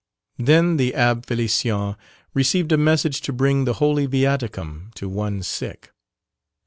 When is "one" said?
5.07-5.43